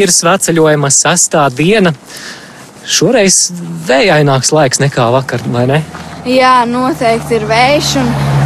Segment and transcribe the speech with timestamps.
[0.00, 1.92] ir svētceļojuma sestā diena.
[2.82, 3.52] Šoreiz
[3.86, 5.82] vējaināks laiks nekā vakar, vai ne?
[6.26, 7.94] Jā, noteikti ir vējš.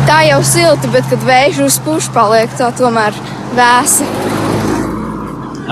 [0.07, 3.17] Tā jau silta, bet kad vējš uzpūš, paliek tā tomēr
[3.57, 4.07] vēsi.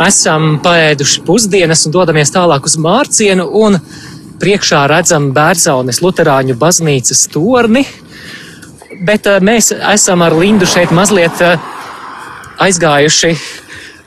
[0.05, 3.47] Esam paēduši pusdienas un dodamies tālāk uz Mārcienu.
[4.43, 7.85] Priekšā redzam Bērzaunes Lutāņu baznīcas torni.
[9.05, 11.61] Bet uh, mēs esam ar Lindu šeit mazliet uh,
[12.65, 13.33] aizgājuši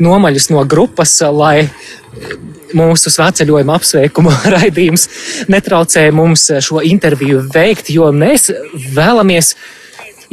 [0.03, 1.69] nomaļus no grupas, lai
[2.77, 5.07] mūsu svētceļojuma apsveikuma raidījums
[5.51, 8.49] netraucē mums šo interviju veikt, jo mēs
[8.93, 9.53] vēlamies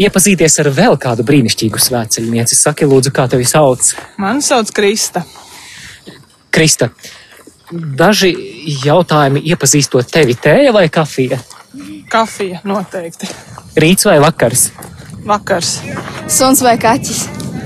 [0.01, 2.59] iepazīties ar vēl kādu brīnišķīgu svētceļnieci.
[2.59, 3.95] Saki, lūdzu, kā tevi sauc?
[4.19, 5.25] Mani sauc Krista.
[6.55, 6.91] Krista,
[7.71, 8.31] daži
[8.85, 11.41] jautājumi iepazīstot tevi, tēja vai kafija?
[12.11, 13.27] Kafija noteikti.
[13.81, 14.69] Rīts vai vakars?
[15.27, 15.79] Vakars.
[16.31, 17.25] Suns vai kaķis?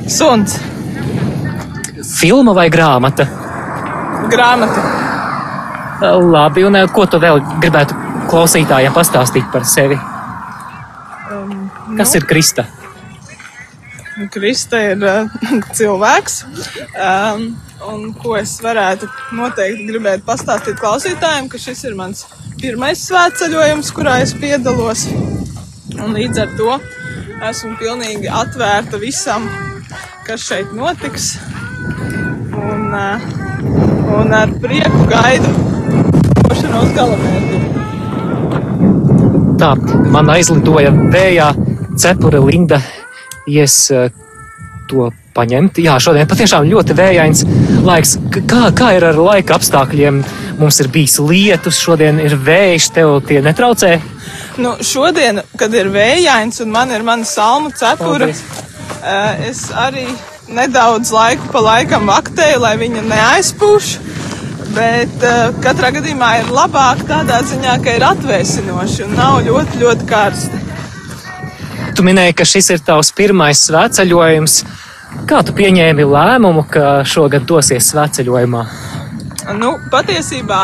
[0.08, 0.56] Suns.
[2.08, 3.26] Filma vai grāmata?
[4.32, 4.84] Grāmata.
[6.00, 7.96] Labi, un ko tu vēl gribētu
[8.30, 9.98] klausītājiem pastāstīt par sevi?
[11.32, 12.64] Um, Kas nu, ir Krista?
[14.34, 15.38] Krista ir uh,
[15.78, 16.40] cilvēks.
[16.94, 17.48] Um,
[17.88, 22.24] un ko es varētu noteikti gribēt pastāstīt klausītājiem, ka šis ir mans
[22.58, 25.06] pirmais svētceļojums, kurā es piedalos.
[25.98, 26.78] Un līdz ar to
[27.48, 29.46] esmu pilnīgi atvērta visam,
[30.26, 31.36] kas šeit notiks.
[34.18, 35.52] Un, ar prieku gaidu
[36.48, 37.60] došanos galamērķi.
[39.58, 39.72] Tā,
[40.14, 41.52] man aizlidoja vējā
[41.98, 42.80] cepura Linda.
[43.48, 43.80] Ies
[44.88, 45.78] to paņemt.
[45.84, 47.44] Jā, šodien patiešām ļoti vējains
[47.86, 48.16] laiks.
[48.50, 50.22] Kā, kā ir ar laika apstākļiem?
[50.58, 53.92] Mums ir bijis lietus, šodien ir vējš, tev tie netraucē?
[54.58, 60.08] Nu, šodien, kad ir vējains un man ir mana salmu cepura, uh, es arī
[60.54, 63.92] nedaudz laiku pa laikam vaktēju, lai viņa neaizpūš.
[64.76, 70.08] Bet uh, katrā gadījumā ir labāk tādā ziņā, ka ir atvēsinoši un nav ļoti, ļoti
[70.08, 70.60] karsti.
[71.96, 74.58] Tu minēji, ka šis ir tavs pirmais svētceļojums.
[75.28, 78.62] Kā tu pieņēmi lēmumu, ka šogad dosies svētceļojumā?
[79.58, 80.62] Nu, patiesībā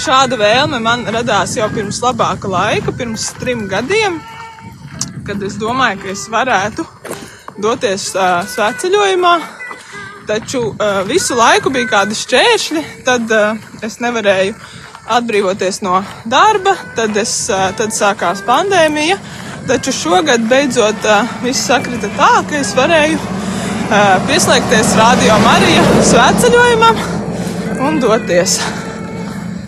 [0.00, 4.16] šāda vēlme man radās jau pirms labāka laika, pirms trim gadiem,
[5.28, 6.86] kad es domāju, ka es varētu
[7.60, 9.34] doties uh, svētceļojumā.
[10.28, 14.54] Taču uh, visu laiku bija kādi šķēršļi, tad uh, es nevarēju
[15.14, 19.18] atbrīvoties no darba, tad, es, uh, tad sākās pandēmija.
[19.68, 27.04] Taču šogad beidzot uh, viss sakrita tā, ka es varēju uh, pieslēgties Radio Marija svētceļojumam
[27.84, 28.58] un doties.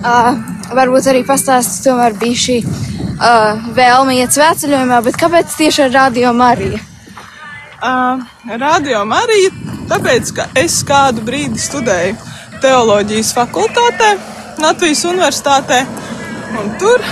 [0.01, 0.35] Uh,
[0.77, 6.33] varbūt arī pastāstīt, tomēr bija šī uh, vēlme iet svētceļojumā, bet kāpēc tieši ar Radio
[6.37, 6.96] Mariju?
[7.77, 8.23] Uh,
[8.57, 9.51] Radio Marija,
[9.91, 12.15] tāpēc, ka es kādu brīdi studēju
[12.63, 14.15] teoloģijas fakultātē,
[14.65, 15.83] Latvijas universitātē,
[16.57, 17.05] un tur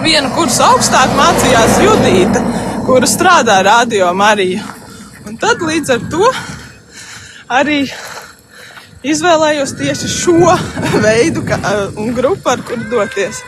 [0.00, 2.40] vienu kursu augstāk mācījās Judīta,
[2.88, 4.64] kura strādā Radio Marija.
[5.28, 6.32] Un tad līdz ar to
[7.52, 7.82] arī
[9.04, 10.56] izvēlējos tieši šo
[11.04, 11.60] veidu ka,
[12.00, 13.44] un grupu, ar kuru doties.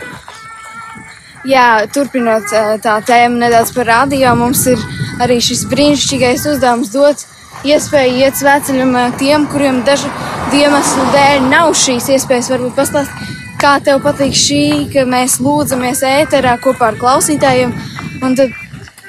[1.46, 2.52] Jā, turpinot
[2.84, 4.80] tā tēmu nedaudz par radio, mums ir
[5.22, 7.24] arī šis brīnišķīgais uzdevums dot
[7.66, 10.10] iespēju iet svētceļam tiem, kuriem dažu
[10.56, 12.50] iemeslu dēļ nav šīs iespējas.
[12.52, 13.24] Varbūt pastāst,
[13.60, 14.62] kā tev patīk šī,
[14.92, 17.74] ka mēs lūdzamies ēterā kopā ar klausītājiem,
[18.22, 18.54] un tad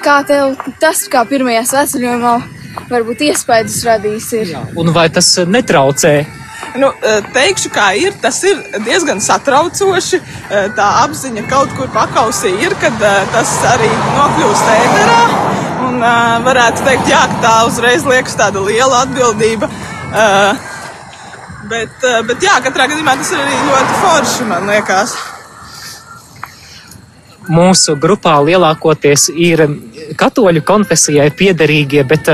[0.04, 2.34] kā tev tas, kā pirmajā svētceļojumā,
[2.90, 4.32] varbūt iespējas radīs.
[4.40, 4.52] Ir.
[4.56, 6.18] Jā, un vai tas netraucē
[6.78, 6.90] Nu,
[7.34, 8.16] teikšu, kā ir.
[8.22, 10.20] Tas ir diezgan satraucoši.
[10.76, 12.98] Tā apziņa kaut kur pakausī ir, kad
[13.34, 13.88] tas arī
[14.18, 15.57] nokļūst ēterā.
[15.98, 19.66] Un varētu teikt, jā, ka tā uzreiz liekas tāda liela atbildība.
[21.68, 25.16] Bet, bet jā, katrā gadījumā tas ir arī ļoti forši, man liekas.
[27.50, 29.64] Mūsu grupā lielākoties ir
[30.20, 32.30] katoļu konfesijai piederīgie, bet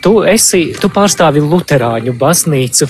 [0.00, 2.88] tu, esi, tu pārstāvi Lutāņu baznīcu.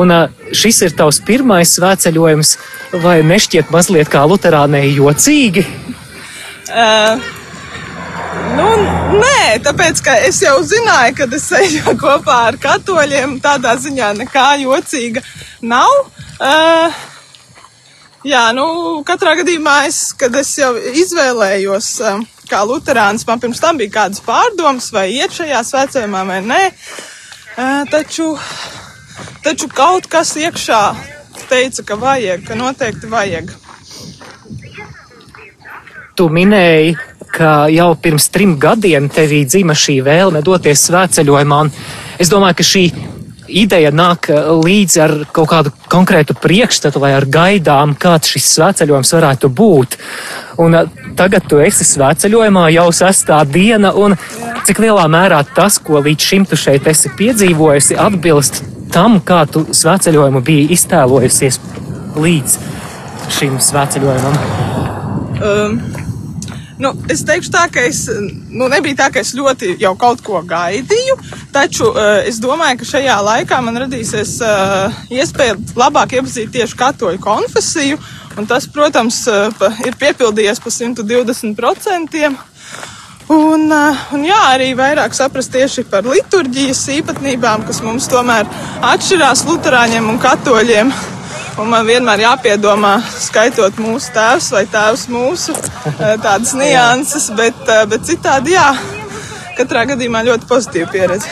[0.00, 0.16] Un,
[0.48, 2.56] šis ir tavs pirmais svētceļojums,
[3.04, 5.68] vai nešķiet mazliet kā Lutāņai jocīgi?
[6.72, 7.20] Uh,
[8.56, 8.66] nu,
[9.20, 13.38] nē, tāpēc ka es jau zināju, ka es eju kopā ar katoļiem.
[13.44, 15.24] Tādā ziņā nekā jocīga
[15.62, 15.96] nav.
[16.42, 17.00] Uh,
[18.26, 18.66] jā, nu,
[19.06, 21.96] katrā gadījumā es, kad es jau izvēlējos.
[22.02, 22.22] Uh,
[22.52, 26.62] kā luterāns, man pirms tam bija kādas pārdomas, vai iet šajā svētceļā vai nē.
[27.92, 28.32] Taču,
[29.44, 30.82] taču kaut kas iekšā
[31.48, 33.52] teica, ka vajag, ka noteikti vajag.
[36.16, 36.96] Tu minēji,
[37.32, 41.62] ka jau pirms trim gadiem tevī dzima šī vēlme doties svētceļojumā.
[42.20, 42.84] Es domāju, ka šī
[43.52, 44.28] ideja nāk
[44.62, 49.96] līdzi ar kaut kādu konkrētu priekšstatu vai ar gaidām, kāds šis svētceļojums varētu būt.
[50.62, 50.76] Un
[51.18, 54.16] tagad tu esi svētceļojumā jau sestā diena, un
[54.66, 58.62] cik lielā mērā tas, ko līdz šim tu šeit esi piedzīvojusi, atbilst
[58.92, 61.60] tam, kā tu svētceļojumu biji iztēlojusies
[62.16, 62.58] līdz
[63.32, 64.38] šim svētceļojumam?
[65.42, 65.80] Um,
[66.82, 70.42] nu, es teikšu tā, ka es nu, nebija tā, ka es ļoti jau kaut ko
[70.46, 71.18] gaidīju,
[71.54, 77.22] taču uh, es domāju, ka šajā laikā man radīsies uh, iespēja labāk iepazīt tieši katoļu
[77.22, 78.00] konfesiju,
[78.38, 82.26] un tas, protams, uh, ir piepildījies pa 120%.
[83.32, 88.50] Un, un jā, arī vairāk saprast tieši par liturģijas īpatnībām, kas mums tomēr
[88.90, 90.92] atšķirās luterāņiem un katoļiem.
[91.60, 97.82] Un man vienmēr jāpiedomā, skaitot mūsu tēvs vai tēvs mūsu, uh, tādas nianses, bet, uh,
[97.90, 98.70] bet citādi jā,
[99.58, 101.28] katrā gadījumā ļoti pozitīva pieredze.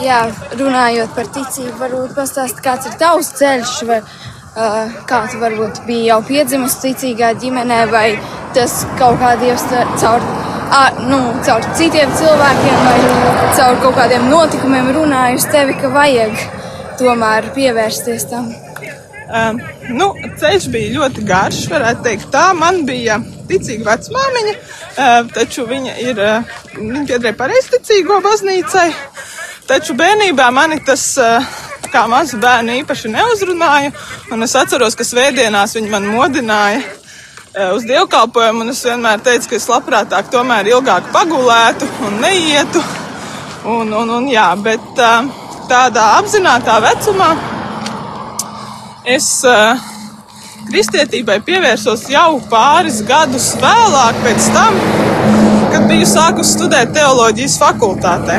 [0.00, 0.22] Jā,
[0.56, 6.08] runājot par ticību, varbūt pastāstīt, kāds ir tavs ceļš, vai uh, kā tu varbūt biji
[6.08, 8.06] jau piedzimis ticīgā ģimenē, vai
[8.56, 9.66] tas kaut kā dievs
[10.00, 10.24] caur
[10.72, 12.96] à, nu, caur citiem cilvēkiem vai
[13.58, 16.40] caur kaut kādiem notikumiem runāju uz tevi, ka vajag
[17.00, 18.48] tomēr pievērsties tam?
[19.28, 19.58] Um,
[19.92, 20.06] nu,
[20.40, 22.30] ceļš bija ļoti garš, varētu teikt.
[22.32, 23.18] Tā man bija
[23.50, 28.86] ticīga vecmāmiņa, uh, taču viņa ir, uh, viņa piederēja pareizticīgo baznīcai.
[29.68, 31.44] Taču bērnībā mani tas, uh,
[31.92, 33.92] kā mazu bērnu, īpaši neuzrunāja.
[34.32, 36.80] Un es atceros, ka svētdienās viņi man modināja
[37.74, 42.84] uz dievkalpojumu, un es vienmēr teicu, ka es labprātāk tomēr ilgāk pagulētu un neietu.
[43.68, 45.00] Un, un, un, jā, bet
[45.68, 47.32] tādā apzinātā vecumā
[49.08, 49.86] es eh,
[50.68, 54.76] kristietībai pievērsos jau pāris gadus vēlāk, pēc tam,
[55.72, 58.38] kad biju sākusi studēt teoloģijas fakultātē.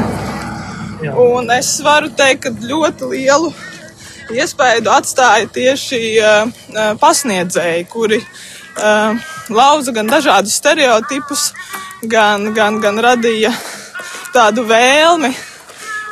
[1.04, 1.16] Jā.
[1.16, 3.54] Un es varu teikt, ka ļoti lielu
[4.36, 6.50] iespēju atstāja tieši uh,
[7.00, 8.34] pasniedzēji, kuri uh,
[8.80, 9.16] uh,
[9.50, 11.52] lauza gan dažādus stereotipus,
[12.02, 13.52] gan, gan, gan radīja
[14.34, 15.32] tādu vēlmi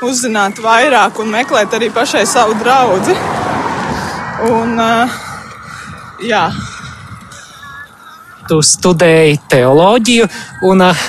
[0.06, 3.15] uzzināt vairāk un meklēt arī pašai savu draugu.
[4.45, 5.09] Un, uh,
[6.21, 6.43] jā.
[8.47, 10.27] Tu studēji teoloģiju,
[10.69, 10.99] un uh,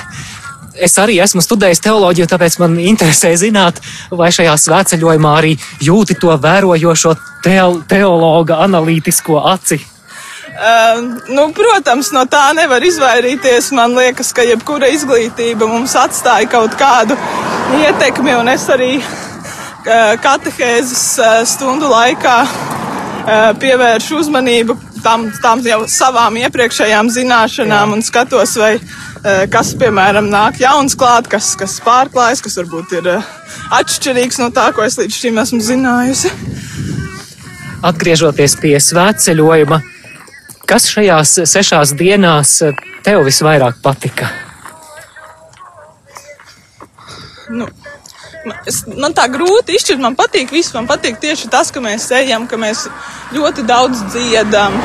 [0.73, 5.53] es arī esmu studējis teoloģiju, tāpēc man interesē zināt, vai šajā svētceļojumā arī
[5.85, 7.15] jūti to vērojošo
[7.45, 9.79] teologa analītisko aci.
[10.59, 13.69] Uh, nu, protams, no tā nevar izvairīties.
[13.77, 17.15] Man liekas, ka jebkura izglītība mums atstāja kaut kādu
[17.85, 22.41] ietekmi, un es arī uh, katehēzes uh, stundu laikā
[23.29, 27.99] uh, pievēršu uzmanību tam, tam jau savām iepriekšējām zināšanām Jā.
[27.99, 33.13] un skatos, vai uh, kas, piemēram, nāk jauns klāt, kas, kas pārklājas, kas varbūt ir
[33.19, 33.37] uh,
[33.79, 36.33] atšķirīgs no tā, ko es līdz šim esmu zinājusi.
[37.89, 39.79] Atgriežoties pie svētceļojuma,
[40.69, 42.77] Kas šajās sešās dienās eh,
[43.07, 44.27] tev visvairāk patika?
[47.49, 47.65] Nu,
[48.69, 50.03] es, man tā grūti izšķirt.
[50.03, 50.75] Man patīk viss.
[50.77, 52.87] Man patīk tieši tas, ka mēs ejam, ka mēs
[53.37, 54.77] ļoti daudz dziedam.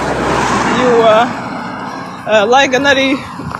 [0.83, 3.11] Jo, uh, lai gan arī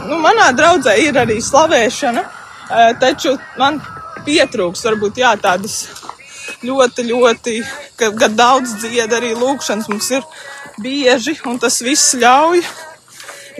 [0.07, 3.81] nu, manā draudzē ir arī slavēšana, uh, taču man
[4.25, 5.83] pietrūks varbūt jā, tādas
[6.63, 7.59] ļoti, ļoti,
[7.99, 10.25] kad, kad daudz dzied arī lūkšanas mums ir
[10.83, 12.63] bieži, un tas viss ļauj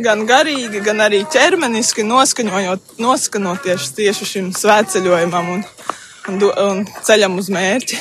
[0.01, 5.65] gan garīgi, gan arī ķermeniski noskanoties tieši šim svētceļojumam un,
[6.31, 7.99] un, un ceļam uz mērķi.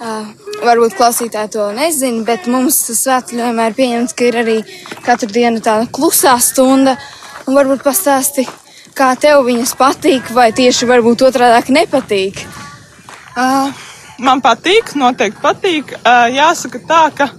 [0.00, 0.30] Uh,
[0.68, 4.58] varbūt klausītāji to nezina, bet mums svētceļojumā ir pieņemts, ka ir arī
[5.06, 6.96] katru dienu tāda klusā stunda.
[7.48, 8.46] Un varbūt pastāsti,
[8.96, 12.44] kā tev viņas patīk, vai tieši varbūt otrādi nepatīk.
[13.34, 13.72] Uh,
[14.22, 15.96] man patīk, noteikti patīk.
[16.00, 17.30] Uh, jāsaka tā, ka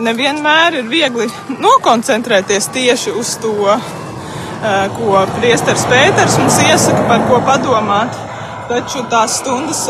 [0.00, 1.26] nevienmēr ir viegli
[1.60, 8.31] nokoncentrēties tieši uz to, eh, ko priesteris Pēters mums iesaka, par ko padomāt.
[8.72, 9.82] Taču tās stundas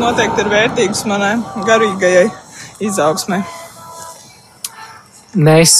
[0.00, 1.34] noteikti ir vērtīgas manai
[1.66, 2.30] garīgajai
[2.86, 3.42] izaugsmai.
[5.36, 5.74] Mēs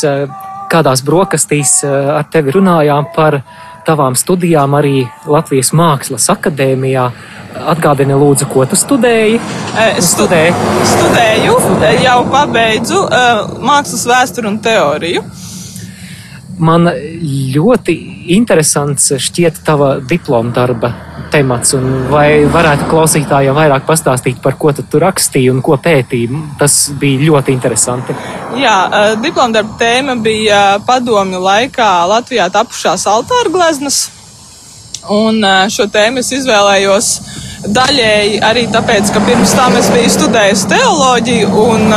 [0.68, 3.38] kādās brokastīs ar tevi runājām par
[3.88, 7.06] tavām studijām arī Latvijas Mākslas akadēmijā.
[7.72, 9.40] Atgādini, lūdzu, ko tu studēji?
[9.96, 10.52] Es studēju,
[10.92, 13.00] studēju jau pabeidzu
[13.64, 15.24] mākslas vēsturi un teoriju.
[16.60, 16.92] Man
[17.56, 17.96] ļoti
[18.36, 20.92] interesants šķiet tava diploma darba
[21.30, 26.40] temats, un vai varētu klausītājiem vairāk pastāstīt, par ko tu rakstīji un ko pētīji?
[26.58, 28.16] Tas bija ļoti interesanti.
[28.58, 28.76] Jā,
[29.22, 34.08] diploma darba tēma bija padomju laikā Latvijā tapušās altāra gleznas,
[35.10, 37.12] un šo tēmu es izvēlējos
[37.68, 41.92] daļēji arī tāpēc, ka pirms tam es biju studējis teoloģiju, un,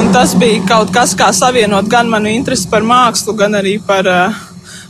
[0.00, 4.08] un tas bija kaut kas, kā savienot gan manu interesi par mākslu, gan arī par,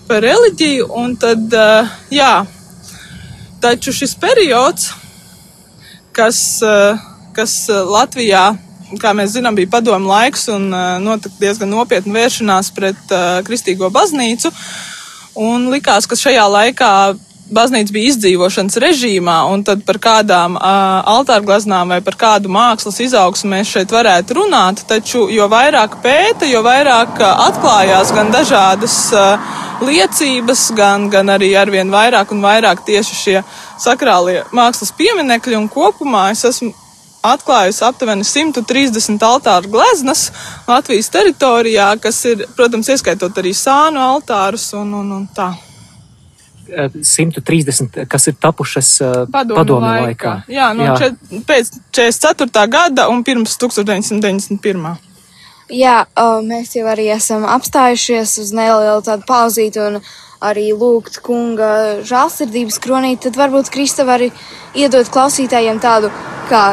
[0.09, 0.89] par reliģiju.
[1.01, 1.57] Un tad,
[2.13, 2.35] jā,
[3.63, 4.91] taču šis periods,
[6.15, 6.39] kas,
[7.37, 8.53] kas Latvijā
[9.01, 10.69] kā mēs zinām, bija padomu laiks un
[11.03, 13.15] notika diezgan nopietna vēršanās pret
[13.47, 14.53] kristīgo baznīcu.
[15.41, 16.93] Un likās, ka šajā laikā
[17.53, 23.53] baznīca bija izdzīvošanas režīmā, un tad par kādām uh, altārglaznām vai par kādu mākslas izaugsmu
[23.53, 24.85] mēs šeit varētu runāt.
[24.89, 31.54] Taču, jo vairāk pēta, jo vairāk uh, atklājās gan dažādas uh, liecības, gan, gan arī
[31.59, 33.37] arvien vairāk un vairāk tieši šie
[33.81, 36.73] sakrālie mākslas pieminekļi, un kopumā es esmu
[37.25, 40.26] atklājusi aptuveni 130 altāru gleznas
[40.69, 45.54] Latvijas teritorijā, kas ir, protams, ieskaitot arī sānu altārus un, un, un tā.
[46.64, 48.90] 130, kas ir tapušas
[49.33, 50.04] padomu, padomu laikā.
[50.04, 50.35] laikā.
[50.52, 50.95] Jā, no Jā.
[51.02, 52.69] Čet, pēc 44.
[52.73, 55.13] gada un pirms 1991.
[55.73, 59.94] Jā, uh, mēs jau arī esam apstājušies uz nelielu tādu pauzīti un
[60.44, 64.28] arī lūgt kunga žālsirdības kronīt, tad varbūt Krista var arī
[64.76, 66.11] iedot klausītājiem tādu
[66.50, 66.66] kā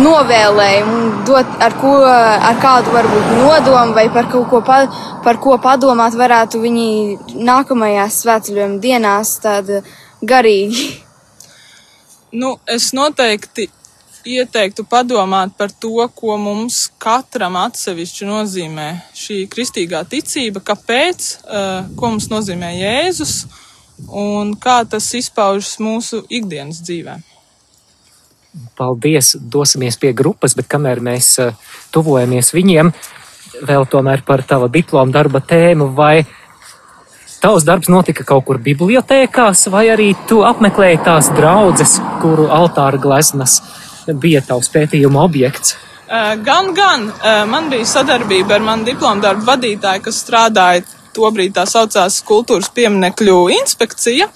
[0.00, 4.78] novēlējumu, dot ar, ko, ar kādu varbūt nodomu vai par kaut ko, pa,
[5.24, 6.88] par ko padomāt varētu viņi
[7.36, 9.74] nākamajās svētceļojuma dienās tad
[10.24, 10.86] garīgi.
[12.32, 13.68] Nu, es noteikti
[14.26, 22.14] ieteiktu padomāt par to, ko mums katram atsevišķi nozīmē šī kristīgā ticība, kāpēc, uh, ko
[22.14, 23.44] mums nozīmē Jēzus
[24.08, 27.18] un kā tas izpaužas mūsu ikdienas dzīvē.
[28.76, 31.56] Paldies, dosimies pie grupas, bet kamēr mēs uh,
[31.94, 32.92] tuvojamies viņiem,
[33.66, 36.24] vēl tomēr par tava diploma darba tēmu, vai
[37.40, 43.60] tavs darbs notika kaut kur bibliotēkās, vai arī tu apmeklēji tās draudzes, kuru altāra gleznas
[44.08, 45.76] bija tavs pētījuma objekts?
[46.44, 47.10] Gan, gan.
[47.46, 50.82] Man bija sadarbība ar manu diplomu darbu vadītāju, kas strādāja
[51.14, 54.26] tobrīd tā saucās kultūras pieminekļu inspekcija.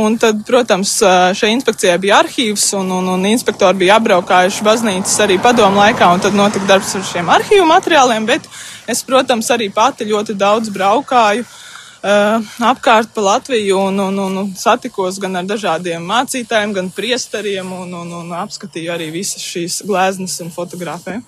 [0.00, 0.94] Un tad, protams,
[1.36, 6.24] šai inspekcijai bija arhīvs un, un, un inspektori bija apbraukājuši baznīcas arī padomu laikā, un
[6.24, 8.48] tad notika darbs ar šiem arhīvu materiāliem, bet
[8.88, 11.44] es, protams, arī pati ļoti daudz braukāju.
[11.44, 11.69] Uh,
[12.02, 17.92] apkārt pa Latviju un, un, un, un satikos gan ar dažādiem mācītājiem, gan priesteriem un,
[18.02, 21.20] un, un apskatīju arī visas šīs gleznas un fotografēju.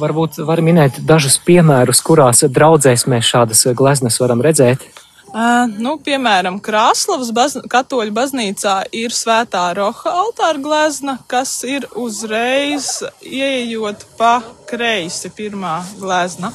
[0.00, 4.84] Varbūt var minēt dažus piemērus, kurās draudzēs mēs šādas gleznas varam redzēt.
[5.30, 12.96] Uh, nu, piemēram, Krāslavas baz katoļu baznīcā ir svētā roha altāra glezna, kas ir uzreiz
[13.22, 16.50] ieejot pa kreisi pirmā glezna.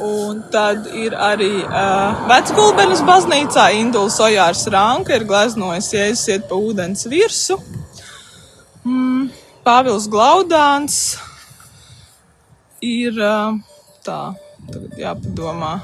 [0.00, 6.56] Un tad ir arī uh, Vecgulbenes baznīcā Induls Ojārs Ranka ir gleznojis Jēzus iet pa
[6.56, 7.58] ūdens virsu.
[8.86, 9.28] Mm,
[9.66, 11.18] Pāvils Glaudāns
[12.82, 13.58] ir uh,
[14.02, 14.20] tā,
[14.70, 15.74] tagad jāpadomā.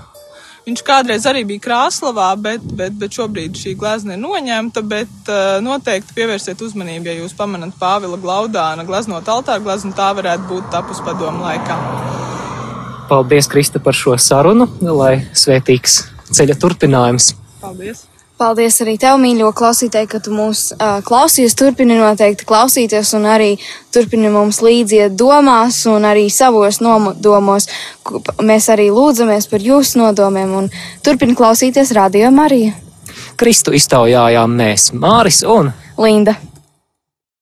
[0.69, 5.57] Viņš kādreiz arī bija Krāslavā, bet, bet, bet šobrīd šī glezna ir noņemta, bet uh,
[5.65, 11.01] noteikti pievērsiet uzmanību, ja jūs pamanat Pāvila Glaudāna gleznot altāru gleznu, tā varētu būt tapus
[11.07, 12.28] padomu laikā.
[13.09, 16.03] Paldies, Krista, par šo sarunu, lai svētīgs
[16.37, 17.33] ceļa turpinājums.
[17.63, 18.05] Paldies!
[18.39, 21.57] Paldies arī tev, mīļo klausītāji, ka tu mūs uh, klausies.
[21.59, 23.49] Turpini noteikti klausīties un arī
[23.95, 27.67] turpini mums līdziet domās un arī savos nodomos.
[28.39, 30.71] Mēs arī lūdzamies par jūsu nodomiem un
[31.03, 32.77] turpini klausīties Radio Marija.
[33.39, 36.37] Kristu iztaujājām mēs, Māris un Linda.